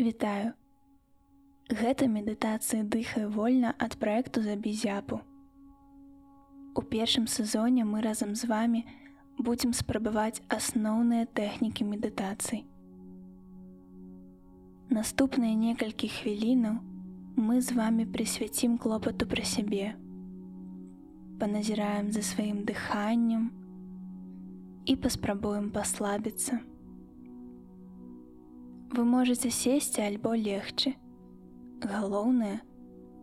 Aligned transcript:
Вітаю. 0.00 0.52
Гэта 1.68 2.06
медытацыя 2.08 2.84
дыхае 2.92 3.26
вольна 3.28 3.72
ад 3.86 3.98
праекту 4.00 4.40
забізяпу. 4.40 5.18
У 6.72 6.82
першым 6.94 7.26
сезоне 7.28 7.84
мы 7.84 8.00
разам 8.06 8.32
з 8.34 8.48
вами 8.48 8.80
будзем 9.36 9.74
спрабаваць 9.76 10.40
асноўныя 10.48 11.28
тэхнікі 11.40 11.84
медытацый. 11.90 12.64
Наступныя 14.88 15.52
некалькі 15.66 16.08
хвілінаў 16.08 16.80
мы 17.36 17.60
з 17.60 17.76
вами 17.76 18.08
прысвяцім 18.08 18.80
клопату 18.80 19.28
пра 19.28 19.44
сябе. 19.44 19.92
Паназіраем 21.44 22.08
за 22.08 22.24
сваім 22.24 22.64
дыханнем 22.64 23.52
і 24.86 24.96
паспрабуем 24.96 25.68
паслабіцца. 25.76 26.64
Вы 28.90 29.04
можете 29.04 29.50
сесці 29.54 30.00
альбо 30.02 30.34
легчы. 30.34 30.96
Галоўнае, 31.78 32.58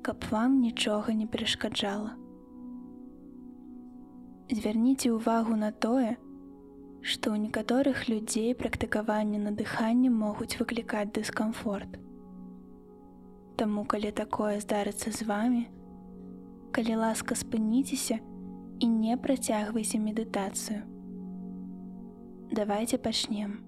каб 0.02 0.23
вам 0.31 0.62
нічога 0.62 1.12
не 1.12 1.27
перашкаджала. 1.27 2.16
Звярніце 4.48 5.11
ўвагу 5.11 5.59
на 5.59 5.73
тое, 5.75 6.16
што 7.03 7.35
ў 7.35 7.52
некаторых 7.52 8.08
людзей 8.08 8.55
практыкаванне 8.55 9.44
на 9.44 9.52
дыханні 9.52 10.08
могуць 10.08 10.55
выклікаць 10.55 11.11
дыскамфорт. 11.11 11.99
Таму 13.59 13.84
калі 13.84 14.16
такое 14.16 14.63
здарыцца 14.63 15.11
з 15.11 15.27
вами, 15.27 15.67
калі 16.72 17.03
ласка 17.03 17.36
спыніцеся 17.36 18.23
і 18.80 18.88
не 18.88 19.20
працягвайце 19.20 19.99
медытацыю. 19.99 20.88
Давайте 22.56 22.95
пачнем. 22.95 23.66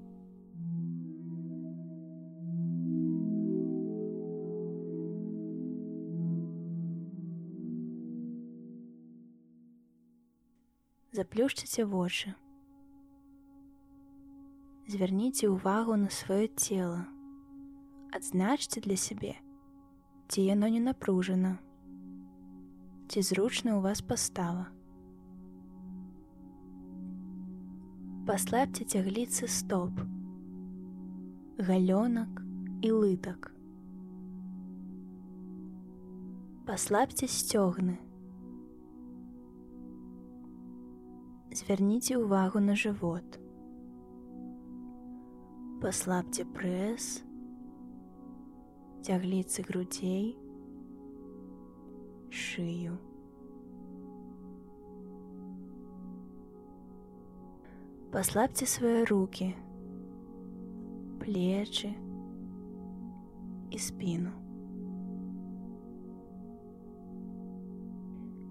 заплюшчыце 11.19 11.85
вочы. 11.87 12.35
Звярніце 14.91 15.49
ўвагу 15.49 15.95
на 15.97 16.11
сваё 16.11 16.51
цело. 16.59 17.07
Адзначце 18.11 18.83
для 18.83 18.97
сябе, 18.99 19.35
ці 20.29 20.43
яно 20.43 20.69
не 20.69 20.83
напружана, 20.83 21.59
ці 23.09 23.23
зручна 23.23 23.79
ў 23.79 23.81
вас 23.87 24.03
пастава. 24.03 24.67
Паслабце 28.27 28.85
цягліцы 28.85 29.47
стоп, 29.47 29.99
галёнак 31.59 32.43
і 32.83 32.91
лытак. 32.91 33.55
Паслабце 36.67 37.29
сцёгны, 37.29 38.01
звярніце 41.60 42.16
ўвагу 42.16 42.62
на 42.64 42.76
жывот. 42.80 43.36
Паслабце 45.84 46.46
прэс, 46.56 47.08
цягліцы 49.04 49.66
грудзей, 49.68 50.38
шыю. 52.32 52.96
Паслабце 58.16 58.70
свае 58.76 59.04
руки, 59.12 59.50
плечы 61.20 61.92
і 63.70 63.84
спіну. 63.90 64.32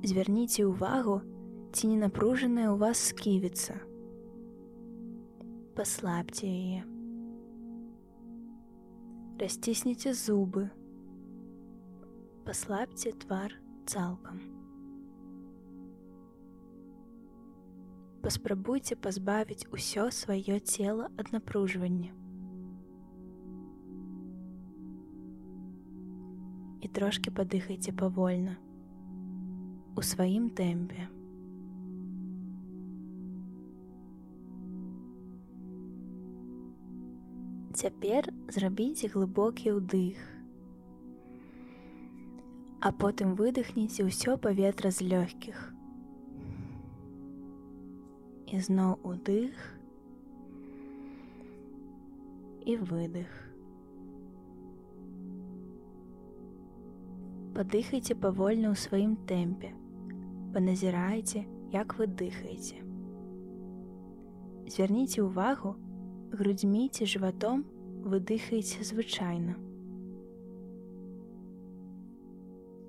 Звярніце 0.05 0.69
ўвагу, 0.69 1.19
ці 1.73 1.89
не 1.89 1.97
напружаная 2.01 2.69
ў 2.73 2.77
вас 2.81 2.99
сківіца. 3.13 3.77
Паслабце 5.77 6.49
яе. 6.49 6.83
Расцісніце 9.39 10.15
зубы. 10.17 10.69
Паслабце 12.49 13.13
твар 13.25 13.53
цалкам. 13.85 14.41
Паспрабуйце 18.25 18.97
пазбавіць 18.97 19.69
усё 19.71 20.09
сваё 20.11 20.57
цела 20.59 21.11
ад 21.21 21.31
напружвання. 21.37 22.11
І 26.81 26.89
трошки 26.89 27.31
падыхайце 27.31 27.93
павольна 27.93 28.57
у 29.95 30.03
сваім 30.03 30.51
тэмпе. 30.51 31.18
Цяпер 37.79 38.27
зрабіце 38.51 39.07
глыбокі 39.07 39.71
ўдых. 39.77 40.19
А 42.83 42.91
потым 42.91 43.37
выдыхніце 43.39 44.03
ўсё 44.03 44.35
паветра 44.35 44.91
з 44.91 45.07
лёгкіх. 45.07 45.61
І 48.51 48.59
зноў 48.67 48.99
удых 49.07 49.55
і 52.67 52.77
выдых. 52.83 53.31
Падыхайце 57.55 58.19
павольна 58.19 58.75
ў 58.75 58.77
сваім 58.91 59.15
тэмпе. 59.31 59.71
Паназірайце, 60.51 61.47
як 61.71 61.95
вы 61.95 62.11
дыхаеце. 62.11 62.83
Звярніце 64.67 65.23
ўвагу, 65.23 65.79
грудзьмі 66.33 66.89
ці 66.93 67.07
жыватом 67.09 67.65
выдыхаеце 68.05 68.85
звычайна. 68.85 69.57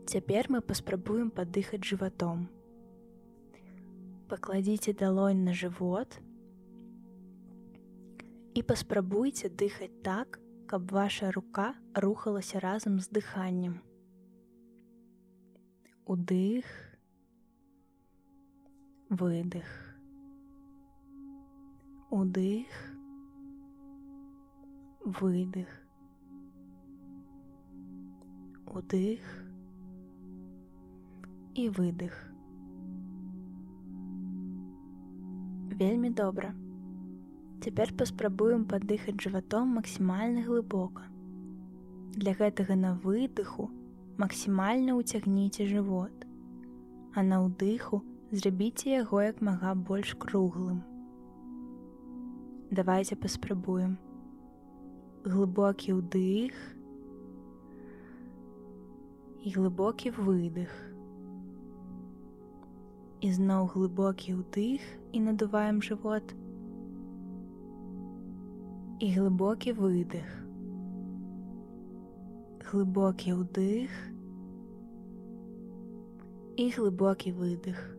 Цяпер 0.10 0.50
мы 0.50 0.62
паспрабуем 0.62 1.30
падыхаць 1.30 1.86
жыватом. 1.86 2.48
Пакладзіце 4.30 4.94
далонь 4.94 5.44
на 5.46 5.54
жывот 5.54 6.20
і 8.58 8.64
паспрабуйце 8.66 9.50
дыхаць 9.50 9.94
так, 10.04 10.40
каб 10.66 10.92
ваша 10.92 11.32
рука 11.32 11.74
рухалася 11.96 12.60
разам 12.60 13.00
з 13.00 13.08
дыханнем. 13.10 13.82
Удых, 16.06 16.66
выдых. 19.10 19.68
Удых, 22.10 22.99
выдых, 25.09 25.68
удых 28.68 29.20
і 31.56 31.70
выдых. 31.70 32.14
Вельмі 35.80 36.09
добра. 36.09 36.53
Цяпер 37.64 37.94
паспрабуем 37.98 38.66
падыхаць 38.66 39.19
жыватом 39.24 39.74
максімальна 39.80 40.44
глыбока. 40.44 41.03
Для 42.16 42.34
гэтага 42.34 42.75
на 42.75 42.94
выдыху 42.94 43.69
максімальна 44.18 44.96
ўцягніце 45.00 45.66
жывот, 45.72 46.28
а 47.16 47.24
на 47.24 47.42
ўдыху 47.48 48.04
зрабіце 48.31 48.94
яго 48.94 49.24
як 49.25 49.42
мага 49.42 49.74
больш 49.74 50.13
круглым. 50.19 50.84
Давайте 52.69 53.16
паспрабуем 53.16 53.98
глибокий 55.25 55.94
вдих 55.94 56.76
і 59.44 59.50
глибокий 59.50 60.11
видих. 60.11 60.94
І 63.21 63.32
знов 63.32 63.69
глибокий 63.69 64.35
вдих 64.35 64.81
і 65.12 65.21
надуваємо 65.21 65.81
живот. 65.81 66.35
І 68.99 69.11
глибокий 69.11 69.73
видих. 69.73 70.44
Глибокий 72.71 73.32
вдих 73.32 73.91
і 76.56 76.71
глибокий 76.71 77.32
видих. 77.32 77.97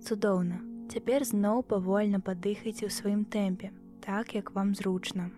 Цудоўна. 0.00 0.60
Цяпер 0.88 1.24
зноў 1.26 1.64
павольна 1.66 2.22
падыхайце 2.22 2.86
ў 2.86 2.94
сваім 2.94 3.26
тэмпе 3.26 3.72
Так, 4.05 4.35
як 4.35 4.55
вам 4.55 4.75
зручна. 4.75 5.29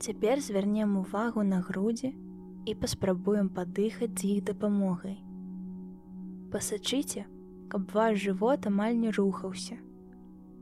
Цяпер 0.00 0.40
звярнем 0.40 0.96
увагу 0.96 1.42
на 1.44 1.60
грудзі 1.60 2.14
і 2.66 2.74
паспрабуем 2.74 3.48
падыхаць 3.52 4.16
з 4.20 4.30
іх 4.36 4.44
дапамогай. 4.48 5.18
Пасачыце, 6.52 7.24
каб 7.68 7.92
ваш 7.92 8.16
жывот 8.22 8.66
амаль 8.70 8.96
не 8.96 9.12
рухаўся, 9.12 9.76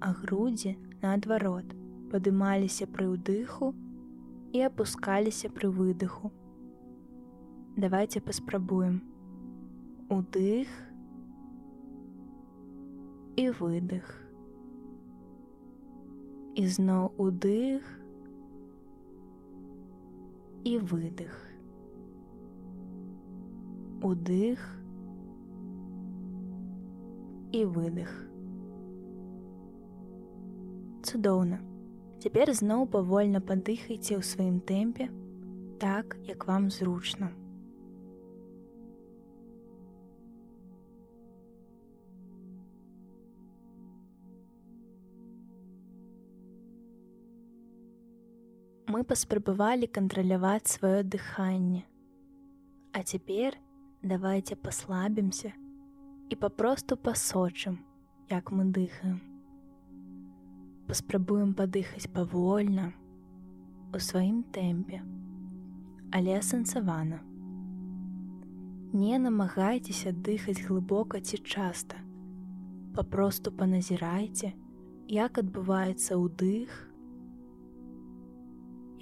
а 0.00 0.10
грудзі, 0.12 0.74
наадварот, 1.02 1.70
падымаліся 2.10 2.90
пры 2.90 3.06
ўдыху 3.14 3.70
і 4.52 4.62
апускаліся 4.64 5.48
пры 5.52 5.68
выдыху. 5.68 6.30
Давайте 7.76 8.20
паспрабуем. 8.20 9.02
Удых 10.08 10.68
і 13.36 13.50
выдых. 13.60 14.08
І 16.56 16.64
зноў 16.66 17.12
удых 17.18 17.84
і 20.64 20.78
выдых. 20.78 21.36
Удых 24.02 24.64
і 27.52 27.64
выдых. 27.64 28.10
Цудоўна. 31.02 31.67
Цяпер 32.18 32.50
зноў 32.50 32.80
павольна 32.90 33.38
падыхайце 33.48 34.16
ў 34.18 34.26
сваім 34.26 34.54
тэмпе, 34.66 35.04
так, 35.78 36.16
як 36.26 36.46
вам 36.48 36.66
зручна. 36.66 37.28
Мы 48.90 49.04
паспрабавалі 49.06 49.86
кантраляваць 49.86 50.66
сваё 50.74 51.06
дыханне. 51.06 51.86
А 52.90 53.06
цяпер 53.06 53.62
давайте 54.02 54.58
паслабімся 54.58 55.54
і 56.26 56.34
папросту 56.34 56.98
пасочым, 56.98 57.78
як 58.26 58.50
мы 58.50 58.66
дыхаем 58.74 59.27
паспрабуем 60.88 61.50
падыхаць 61.52 62.08
павольна 62.16 62.84
у 63.92 63.98
сваім 64.00 64.38
тэмпе, 64.56 65.00
але 66.16 66.36
асэнсавана. 66.40 67.18
Не 68.96 69.18
намагайцеся 69.20 70.14
дыхаць 70.28 70.64
глыбока 70.64 71.20
ці 71.20 71.42
часта. 71.44 72.00
Папросту 72.96 73.52
паназірайце, 73.52 74.54
як 75.12 75.44
адбываецца 75.44 76.16
ўдых, 76.16 76.72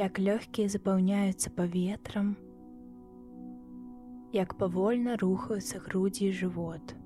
як 0.02 0.18
лёгкія 0.18 0.68
запаўняюцца 0.74 1.54
паветрам, 1.54 2.34
як 4.34 4.58
павольна 4.58 5.14
рухаюцца 5.22 5.78
грудзі 5.86 6.32
і 6.34 6.36
жывот. 6.42 6.98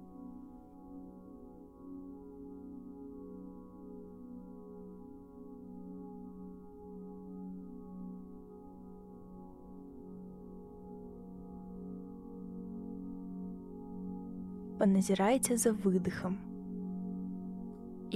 Паназірайце 14.80 15.58
за 15.60 15.74
выдыхам. 15.76 16.38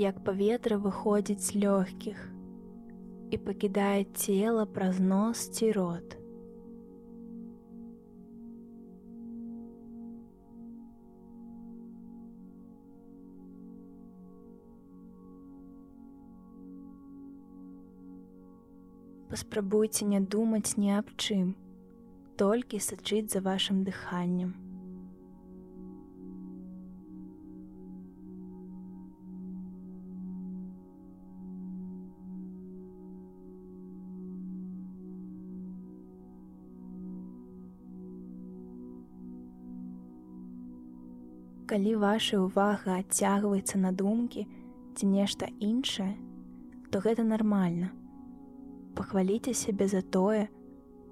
Як 0.01 0.25
паветра 0.25 0.79
выходзіць 0.81 1.45
з 1.45 1.61
лёгкіх 1.61 2.17
і 3.31 3.37
пакідае 3.37 4.09
цела 4.17 4.65
праз 4.65 4.97
нос 5.13 5.45
ці 5.53 5.69
рот. 5.77 6.17
Паспрабуйце 19.29 20.09
не 20.09 20.25
думаць 20.25 20.79
ні 20.81 20.97
аб 20.97 21.13
чым, 21.21 21.57
толькі 22.41 22.81
сачыць 22.81 23.29
за 23.37 23.45
вашым 23.45 23.85
дыханнем. 23.85 24.64
Калі 41.75 41.93
ваша 41.99 42.39
ўвага 42.39 43.03
адцягваецца 43.03 43.79
на 43.83 43.91
думкі 43.91 44.45
ці 44.95 45.07
нешта 45.11 45.49
іншае, 45.59 46.13
то 46.87 47.01
гэта 47.03 47.25
нармальна. 47.27 47.89
Пахваліце 48.95 49.55
сябе 49.59 49.89
за 49.91 50.03
тое, 50.17 50.45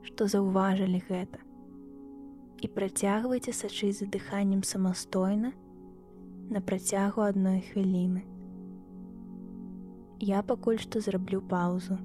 што 0.06 0.28
заўважылі 0.30 1.02
гэта. 1.08 1.42
І 2.62 2.70
працягвайце 2.78 3.50
сачыць 3.50 3.98
за 3.98 4.06
дыханнем 4.06 4.62
самастойна 4.62 5.50
на 6.46 6.62
працягу 6.62 7.26
адной 7.26 7.58
хвіліны. 7.72 8.22
Я 10.22 10.46
пакуль 10.46 10.78
што 10.78 11.02
зраблю 11.02 11.42
паўзу. 11.42 11.98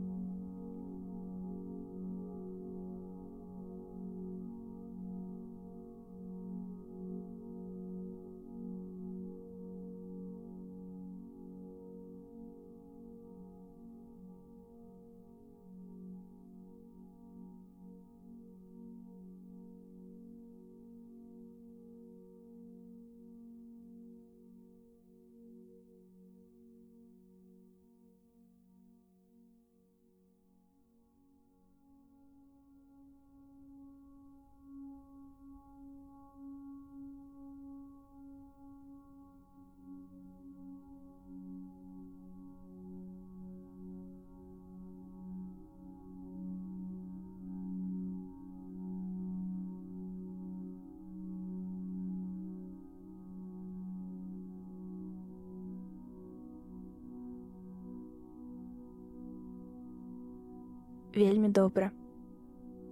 Вельмі 61.18 61.50
добра. 61.50 61.90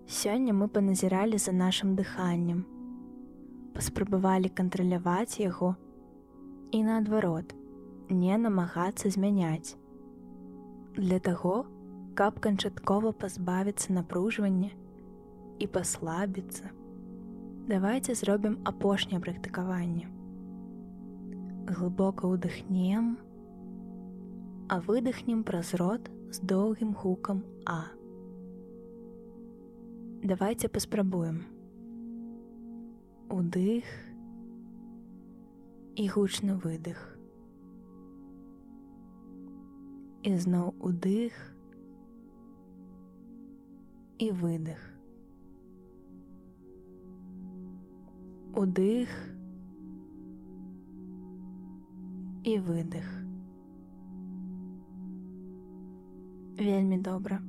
Сёння 0.09 0.53
мы 0.53 0.67
паназіралі 0.67 1.37
за 1.37 1.51
нашым 1.53 1.93
дыханнем, 1.97 2.65
паспрабавалі 3.77 4.49
кантраляваць 4.49 5.37
яго 5.39 5.75
і 6.71 6.81
наадварот, 6.87 7.53
не 8.09 8.37
намагацца 8.37 9.09
змяняць. 9.13 9.77
Для 10.97 11.19
таго, 11.19 11.65
каб 12.13 12.39
канчаткова 12.39 13.11
пазбавіцца 13.11 13.93
напружвання 13.93 14.71
і 15.59 15.67
паслабіцца, 15.67 16.69
давайте 17.69 18.15
зробім 18.15 18.57
апошняе 18.63 19.21
практыкаванне. 19.21 20.09
Глыбока 21.69 22.29
ўдыхнем, 22.29 23.17
а 24.69 24.81
выдыхнем 24.81 25.43
праз 25.43 25.73
рот 25.73 26.09
з 26.31 26.41
доўгім 26.41 26.93
гукам 26.93 27.43
А 27.65 27.94
давайте 30.25 30.67
паспрабуем 30.67 31.43
удых 33.29 33.85
і 36.01 36.05
гучны 36.09 36.55
выдых 36.63 37.03
і 40.25 40.33
зноў 40.45 40.73
удых 40.81 41.37
і 44.17 44.31
выдых 44.41 44.81
удых 48.65 49.17
і 52.49 52.59
выдых 52.65 53.11
вельмі 56.57 56.97
добра 56.97 57.45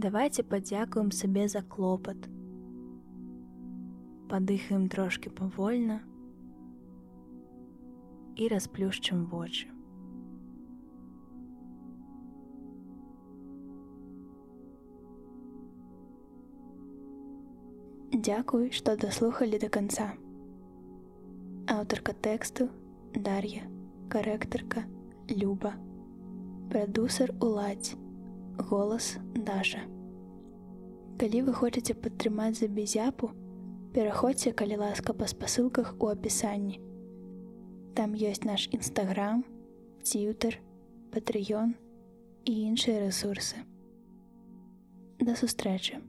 давайте 0.00 0.42
падзякуем 0.42 1.10
сабе 1.12 1.46
за 1.48 1.60
клопат 1.60 2.30
падыхаем 4.30 4.88
трошки 4.88 5.28
павольна 5.28 5.98
і 8.36 8.48
расплюшчым 8.48 9.26
вочы. 9.28 9.68
Дзякуй, 18.16 18.70
што 18.72 18.96
даслухалі 18.96 19.60
да 19.60 19.68
канца. 19.68 20.12
Аўтарка 21.76 22.16
тэксту 22.16 22.70
Дар'я, 23.14 23.66
карэктарка, 24.08 24.86
Люба, 25.28 25.74
прадусар 26.70 27.34
уладзь, 27.40 27.98
голас 28.60 29.16
Даша. 29.34 29.80
Калі 31.20 31.42
вы 31.48 31.52
хочаце 31.52 31.94
падтрымаць 31.94 32.58
за 32.60 32.68
безяпу, 32.68 33.30
пераходзьце, 33.92 34.52
калі 34.56 34.80
ласка 34.80 35.12
па 35.12 35.28
спасылках 35.28 35.94
у 36.00 36.08
апісанні. 36.12 36.80
Там 37.94 38.14
ёсць 38.16 38.46
наш 38.48 38.68
нстаграм, 38.72 39.44
ціўтер, 40.02 40.60
патрыён 41.12 41.74
і 42.44 42.52
іншыя 42.70 43.04
рэсурсы. 43.04 43.60
Да 45.20 45.36
сустрэчы! 45.36 46.00